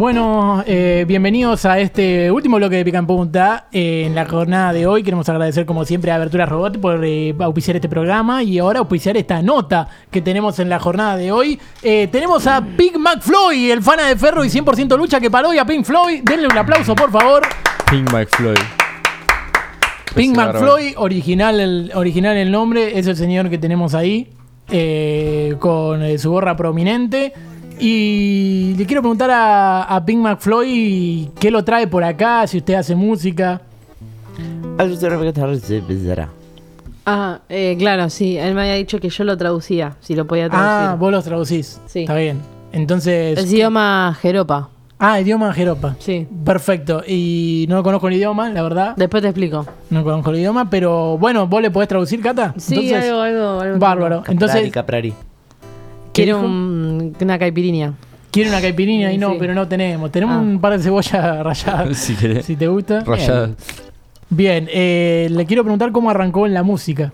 [0.00, 3.66] Bueno, eh, bienvenidos a este último bloque de Pica en Punta.
[3.70, 7.34] Eh, en la jornada de hoy queremos agradecer como siempre a Abertura Robot por eh,
[7.38, 11.60] auspiciar este programa y ahora auspiciar esta nota que tenemos en la jornada de hoy.
[11.82, 15.58] Eh, tenemos a Big McFloy, el fana de Ferro y 100% lucha que paró y
[15.58, 16.22] a Pink Floyd.
[16.24, 17.42] Denle un aplauso, por favor.
[17.90, 18.56] Pink McFloyd.
[20.14, 24.32] Pink McFloy, original el, original el nombre, es el señor que tenemos ahí,
[24.70, 27.34] eh, con su gorra prominente.
[27.80, 32.74] Y le quiero preguntar a, a Pink McFloy qué lo trae por acá, si usted
[32.74, 33.62] hace música.
[37.06, 38.36] Ah, eh, claro, sí.
[38.36, 40.90] Él me había dicho que yo lo traducía, si lo podía traducir.
[40.90, 41.80] Ah, vos los traducís.
[41.86, 42.00] Sí.
[42.00, 42.40] Está bien.
[42.72, 43.38] Entonces.
[43.38, 44.68] Es idioma jeropa.
[44.98, 45.96] Ah, idioma jeropa.
[45.98, 46.28] Sí.
[46.44, 47.02] Perfecto.
[47.06, 48.94] Y no conozco el idioma, la verdad.
[48.96, 49.66] Después te explico.
[49.88, 52.52] No conozco el idioma, pero bueno, ¿vos le podés traducir, Cata?
[52.58, 53.78] Sí, Entonces, algo, algo, algo.
[53.78, 54.22] Bárbaro.
[54.28, 55.14] Entonces, Caprari.
[56.20, 57.94] ¿Qué Quiero un- una caipirinha.
[58.30, 59.36] Quiere una caipirinha y no, Sí.
[59.40, 60.10] pero no tenemos.
[60.12, 60.40] Tenemos Ah.
[60.40, 61.12] un par de cebollas
[61.44, 61.96] rayadas.
[61.98, 62.46] Si querés.
[62.46, 63.00] si te gusta.
[63.00, 63.50] Rayada.
[64.28, 67.12] Bien, eh, le quiero preguntar cómo arrancó en la música.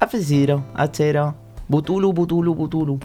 [0.00, 1.34] Afeciro, acero.
[1.68, 2.98] Butulu, butulu, butulu.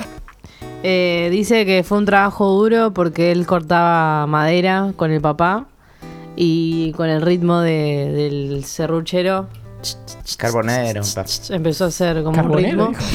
[0.83, 5.65] Eh, dice que fue un trabajo duro porque él cortaba madera con el papá
[6.35, 9.47] y con el ritmo de- del serruchero
[10.37, 11.01] Carbonero.
[11.49, 12.87] empezó a hacer como un ¿Carbonero?
[12.87, 13.05] ritmo.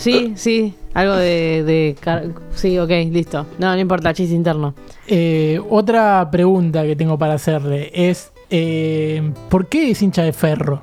[0.00, 1.62] Sí, sí, algo de...
[1.62, 3.46] de car- sí, ok, listo.
[3.58, 4.74] No, no importa, chiste interno.
[5.06, 10.82] Eh, otra pregunta que tengo para hacerle es: eh, ¿por qué es hincha de ferro?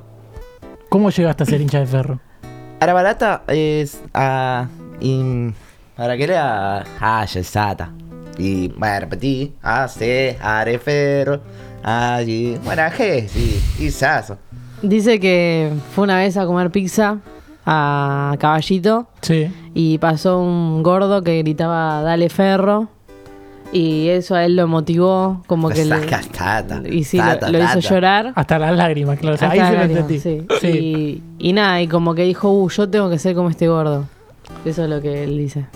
[0.88, 2.20] ¿Cómo llegaste a ser hincha de ferro?
[2.80, 4.68] Arabarata es a.
[5.00, 5.52] in.
[5.96, 6.84] Para que era.
[7.00, 7.92] Ah, sata.
[8.38, 9.52] Y bueno, repetí.
[9.62, 11.40] Hace, arefero.
[11.82, 12.56] Allí.
[12.64, 13.60] Bueno, G, sí.
[13.80, 14.38] Y saso.
[14.80, 17.18] Dice que fue una vez a comer pizza
[17.70, 19.48] a Caballito Sí.
[19.74, 22.88] y pasó un gordo que gritaba dale ferro
[23.72, 27.58] y eso a él lo motivó como que le, tata, y sí, lo- tata, lo,
[27.58, 27.80] hizo tata.
[27.80, 29.34] llorar Hasta las lágrimas, claro.
[29.34, 30.18] O sea, Hasta ahí se lo entendí.
[30.18, 30.42] sí.
[30.62, 30.66] Sí.
[31.38, 34.06] Y, y nada y como que dijo uh, yo tengo que ser como este gordo
[34.64, 35.66] eso es lo que él dice.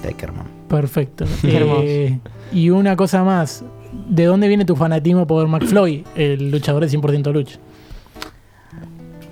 [0.68, 1.26] Perfecto.
[1.44, 2.18] Eh,
[2.54, 3.62] y una cosa más:
[4.08, 7.58] ¿de dónde viene tu fanatismo por McFloy, el luchador de 100% lucha?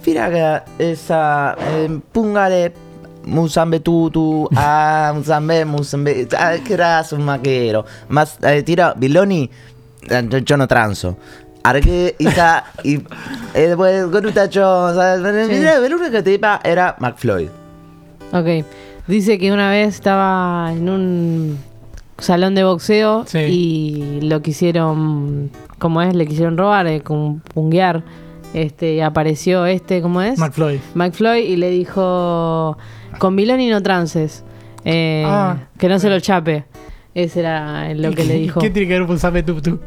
[0.03, 1.56] Firaga, esa.
[1.59, 2.72] Eh, pungale.
[3.22, 7.84] Musambe tutu, ah, musambe, musambe, ah, que eras un maquero.
[8.09, 9.50] Más, eh, tira, Biloni,
[10.09, 11.19] eh, yo, yo no transo.
[11.62, 12.94] Arque, Isa, y,
[13.53, 17.50] eh, después, Goruta Jones, ah, el único que te iba era McFloyd.
[18.33, 18.65] Ok.
[19.06, 21.59] Dice que una vez estaba en un
[22.16, 23.39] salón de boxeo Sí.
[23.39, 28.03] y lo quisieron, como es, le quisieron robar, eh, con punguear.
[28.55, 30.38] Este, y apareció este, ¿cómo es?
[30.38, 30.81] McFloy.
[30.94, 32.77] McFloyd y le dijo,
[33.19, 34.43] con Miloni no trances,
[34.84, 35.56] eh, Ah.
[35.78, 36.65] que no se lo chape.
[37.15, 38.60] Ese era lo que le dijo.
[38.60, 39.81] ¿Qué tiene que ver con Sabe Tutu?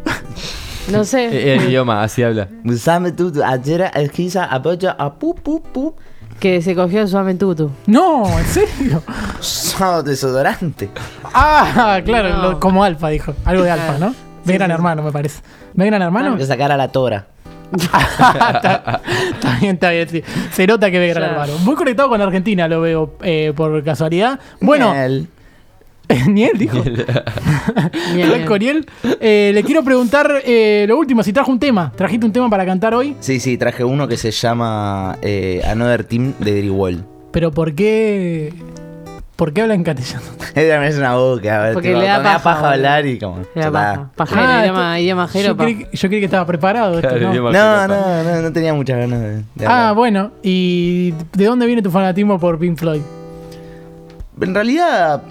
[0.92, 1.26] No sé.
[1.56, 2.50] El idioma, así habla.
[2.64, 5.96] Musambe tutu, ayer, esquiza, apoya, a pu, pu, pu.
[6.40, 7.70] Que se cogió su amentutu.
[7.86, 9.02] No, ¿en serio?
[9.40, 10.90] Son desodorante.
[11.34, 12.42] Ah, claro, No.
[12.52, 13.34] lo- como alfa, dijo.
[13.46, 14.14] Algo de alfa, ¿no?
[14.46, 15.42] Gran hermano, me parece.
[15.74, 16.36] ¿Ve gran hermano?
[16.36, 17.28] Que sacar a la tora.
[17.78, 19.02] Está,
[19.34, 20.10] está bien, está bien.
[20.10, 20.24] sí.
[20.52, 21.58] Se nota que ve gran hermano.
[21.60, 24.40] Muy conectado con Argentina, lo veo eh, por casualidad.
[24.60, 25.28] Bueno, Miel.
[26.30, 26.78] ni él dijo.
[28.60, 28.86] Niel.
[29.20, 31.92] Eh, le quiero preguntar eh, lo último, si trajo un tema.
[31.96, 33.16] ¿Trajiste un tema para cantar hoy?
[33.20, 37.06] Sí, sí, traje uno que se llama eh, Another Team de Drywall.
[37.32, 38.54] Pero ¿por qué?
[39.44, 40.24] ¿Por qué habla en castellano?
[40.56, 42.68] Es una boca, Porque tipo, le da paja, boludo.
[42.70, 43.40] hablar y como.
[43.54, 44.10] Le da paja.
[44.16, 45.64] Pajero, Ah, idioma, idioma Yo jeropa.
[45.66, 46.98] creí, que- yo creí que estaba preparado.
[46.98, 47.34] esto, ¿no?
[47.52, 49.96] No, no, no, no tenía muchas ganas de, de Ah, hablar.
[49.96, 50.32] bueno.
[50.44, 53.02] ¿Y de dónde viene tu fanatismo por Pink Floyd?
[54.40, 55.22] En realidad,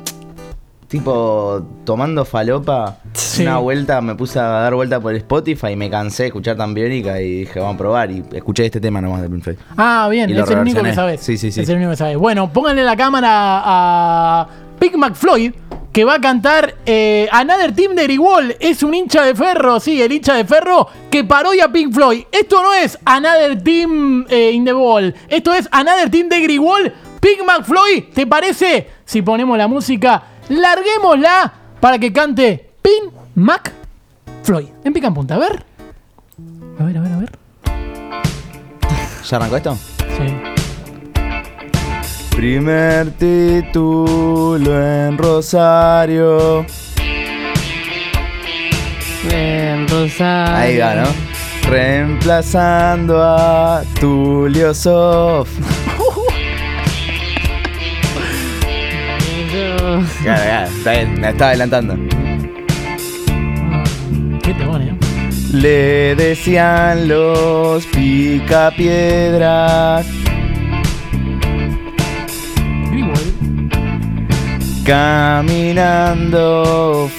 [0.92, 3.42] tipo, tomando falopa, Sí.
[3.42, 6.74] una vuelta me puse a dar vuelta por Spotify y me cansé de escuchar tan
[6.74, 8.10] biónica y dije, vamos a probar.
[8.10, 9.56] Y escuché este tema nomás de Pink Floyd.
[9.78, 11.22] Ah, bien, Y es el único que sabes.
[11.22, 11.62] Sí, sí, sí.
[11.62, 12.18] Es el único que sabes.
[12.18, 13.30] Bueno, pónganle la cámara
[13.64, 14.48] a
[14.78, 15.52] Pink McFloyd,
[15.92, 18.54] que va a cantar eh, Another Team de Grigol.
[18.60, 22.24] Es un hincha de ferro, sí, el hincha de ferro que parodia a Pink Floyd.
[22.30, 25.14] Esto no es Another Team eh, in the Ball.
[25.30, 26.92] Esto es Another Team de Grigol.
[27.18, 28.88] Pink McFloyd, ¿te parece?
[29.06, 30.22] Si ponemos la música,
[30.52, 34.68] larguémosla para que cante Pink McFloyd.
[34.84, 35.64] En pica en punta, a ver.
[36.78, 37.32] A ver, a ver, a ver.
[39.24, 39.78] ¿Ya arrancó esto?
[39.98, 40.52] Sí.
[42.36, 46.66] Primer título en Rosario.
[49.30, 50.56] En Rosario.
[50.56, 51.08] Ahí va, ¿no?
[51.68, 55.48] Reemplazando a Tulio Sof.
[60.22, 61.96] Claro, claro, está bien, me estaba adelantando.
[64.42, 64.96] Qué demonio.
[65.52, 68.62] Le decían los picapiedras.
[74.84, 76.58] Caminando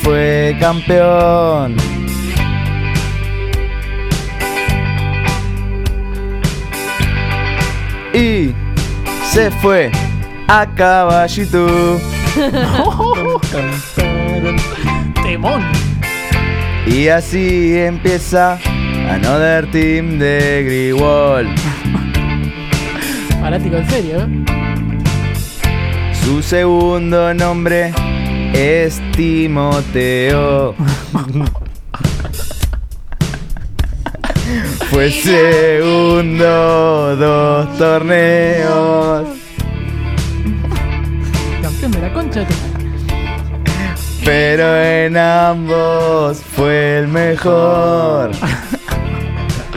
[0.01, 1.77] fue campeón.
[8.13, 8.53] Y
[9.31, 9.91] se fue
[10.47, 12.12] a caballito.
[15.23, 15.63] Temón.
[16.87, 18.59] Y así empieza
[19.09, 21.47] Another Team de Greenwall.
[23.39, 24.27] Fanático en serio, ¿eh?
[26.23, 27.93] Su segundo nombre
[28.53, 30.73] es Timoteo.
[34.89, 36.45] Fue segundo
[37.15, 39.42] dos torneos.
[42.03, 42.83] La concha de tu madre.
[44.25, 48.31] Pero en ambos fue el mejor.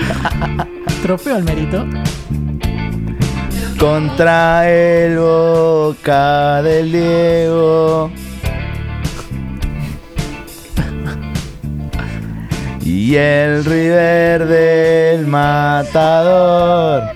[1.03, 1.87] Trofeo al mérito.
[3.79, 8.11] Contra el Boca del Diego.
[12.85, 17.16] Y el River del Matador.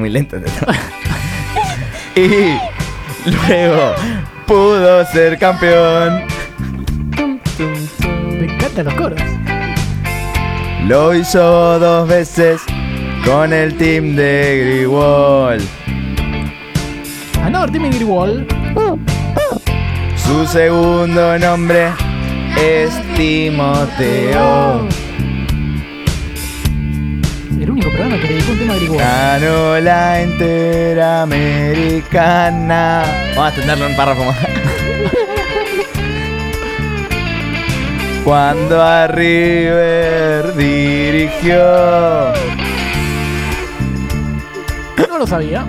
[0.00, 0.38] Muy lento.
[2.16, 2.56] y
[3.28, 3.94] luego
[4.46, 6.22] pudo ser campeón.
[7.58, 9.20] Me encantan los coros.
[10.86, 12.62] Lo hizo dos veces
[13.26, 15.60] con el team de Greenwall.
[17.44, 18.46] Another Team in Greenwall.
[20.16, 21.90] Su segundo nombre
[22.56, 24.88] es Timoteo.
[28.70, 33.02] Ganó la Interamericana.
[33.30, 34.36] Vamos a extenderlo un párrafo más.
[38.24, 41.58] Cuando a River dirigió.
[45.08, 45.66] No lo sabía.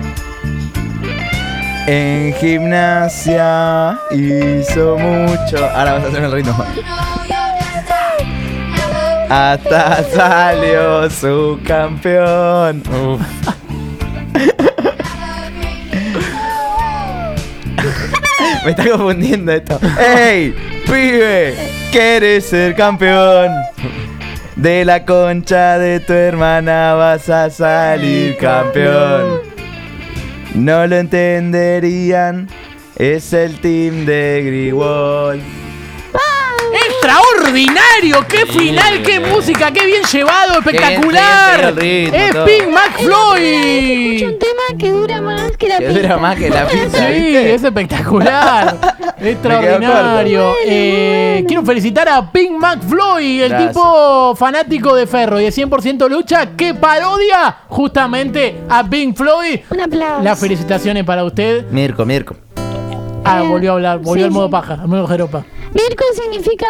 [1.88, 5.68] En gimnasia hizo mucho.
[5.74, 6.64] Ahora vas a hacerme el ritmo.
[9.32, 12.82] Hasta salió su campeón.
[18.62, 19.80] Me está confundiendo esto.
[19.98, 20.54] ¡Ey!
[20.84, 21.54] ¡Pibe!
[21.90, 23.52] ¿Quieres ser campeón?
[24.56, 29.40] De la concha de tu hermana vas a salir campeón.
[30.54, 32.48] No lo entenderían.
[32.96, 35.40] Es el team de Greenwall.
[37.02, 38.24] ¡Extraordinario!
[38.28, 39.02] ¡Qué final!
[39.02, 39.72] ¡Qué música!
[39.72, 40.58] ¡Qué bien llevado!
[40.60, 41.74] ¡Espectacular!
[41.74, 42.30] bien, ¡Es.
[42.36, 44.38] Pink Un McFloyd!
[44.38, 46.00] tema que dura más que la Que pizza.
[46.00, 47.54] dura más que la pizza, Sí, ¿viste?
[47.54, 48.76] es espectacular.
[49.20, 50.54] Extraordinario.
[50.64, 53.72] Eh, quiero felicitar a Pink McFloyd, el Gracias.
[53.72, 59.60] tipo fanático de Ferro y de 100% lucha que parodia justamente a Pink Floyd.
[59.70, 60.22] Un aplauso.
[60.22, 61.66] Las felicitaciones para usted.
[61.70, 62.36] Mirko, Mirko.
[63.24, 64.52] Ah, Eh, volvió a hablar, volvió sí, al modo sí.
[64.52, 65.44] paja, al modo jeropa.
[65.74, 66.66] Mirko significa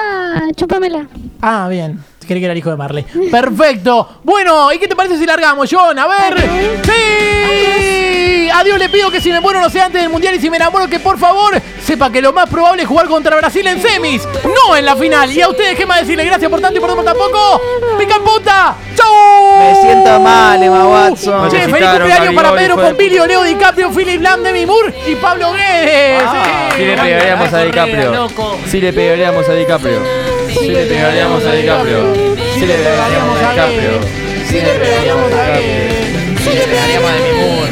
[0.56, 1.06] chúpamela.
[1.40, 2.02] Ah, bien.
[2.26, 3.04] Creí que era el hijo de Marley.
[3.30, 4.20] Perfecto.
[4.22, 5.98] Bueno, ¿y qué te parece si largamos, John?
[5.98, 6.38] A ver.
[6.84, 8.48] ¡Sí!
[8.54, 10.48] A Dios le pido que si me muero no sea antes del mundial y si
[10.50, 13.80] me enamoro que por favor sepa que lo más probable es jugar contra Brasil en
[13.80, 15.32] semis, no en la final.
[15.32, 16.24] Y a ustedes, ¿qué más decirle?
[16.24, 17.60] Gracias por tanto y por tanto tampoco.
[17.98, 18.76] ¡Pican puta!
[18.94, 19.31] ¡Chau!
[19.62, 21.48] Me sienta mal, Emma Watson.
[21.48, 26.22] Che, feliz cumpleaños para Pedro Pompilio, Leo DiCaprio, Philip Lam de Mimur y Pablo Guedes.
[26.26, 28.28] Ah, sí, sí, le pegaríamos a DiCaprio.
[28.66, 30.00] Sí le pegaríamos a DiCaprio.
[30.48, 32.14] Sí le pegaríamos a DiCaprio.
[32.54, 34.00] Sí le pegaríamos a DiCaprio.
[34.48, 36.42] Sí le pegaríamos a Guedes.
[36.42, 37.68] Sí le pegaríamos a Mimur.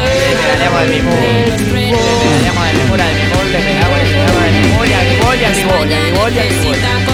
[0.00, 1.14] Le pegaríamos a Mimur.
[1.14, 1.28] Le
[2.24, 6.26] pegaríamos a Mimur, a Mimur, le pegaríamos a Mimur, a Mimur, a Mimur, a Mimur,
[6.26, 7.13] a Mimur.